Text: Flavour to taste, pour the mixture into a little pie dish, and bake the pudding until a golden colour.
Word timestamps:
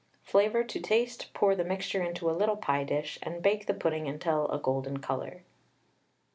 Flavour 0.23 0.63
to 0.63 0.79
taste, 0.79 1.29
pour 1.35 1.55
the 1.55 1.63
mixture 1.63 2.01
into 2.01 2.27
a 2.27 2.33
little 2.33 2.57
pie 2.57 2.83
dish, 2.83 3.19
and 3.21 3.43
bake 3.43 3.67
the 3.67 3.73
pudding 3.75 4.07
until 4.07 4.47
a 4.49 4.57
golden 4.57 4.97
colour. 4.97 5.43